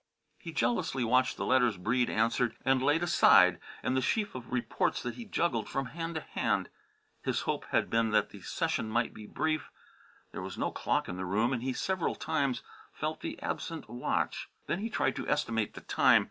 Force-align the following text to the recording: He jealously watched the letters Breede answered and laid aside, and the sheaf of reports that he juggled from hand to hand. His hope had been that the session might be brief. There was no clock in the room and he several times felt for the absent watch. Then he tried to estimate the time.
He 0.39 0.51
jealously 0.51 1.03
watched 1.03 1.37
the 1.37 1.45
letters 1.45 1.77
Breede 1.77 2.09
answered 2.09 2.55
and 2.65 2.81
laid 2.81 3.03
aside, 3.03 3.59
and 3.83 3.95
the 3.95 4.01
sheaf 4.01 4.33
of 4.33 4.51
reports 4.51 5.03
that 5.03 5.13
he 5.13 5.25
juggled 5.25 5.69
from 5.69 5.85
hand 5.93 6.15
to 6.15 6.21
hand. 6.21 6.69
His 7.21 7.41
hope 7.41 7.65
had 7.65 7.87
been 7.87 8.09
that 8.09 8.31
the 8.31 8.41
session 8.41 8.89
might 8.89 9.13
be 9.13 9.27
brief. 9.27 9.69
There 10.31 10.41
was 10.41 10.57
no 10.57 10.71
clock 10.71 11.07
in 11.07 11.17
the 11.17 11.25
room 11.25 11.53
and 11.53 11.61
he 11.61 11.73
several 11.73 12.15
times 12.15 12.63
felt 12.91 13.21
for 13.21 13.27
the 13.27 13.39
absent 13.43 13.87
watch. 13.91 14.49
Then 14.65 14.79
he 14.79 14.89
tried 14.89 15.15
to 15.17 15.29
estimate 15.29 15.75
the 15.75 15.81
time. 15.81 16.19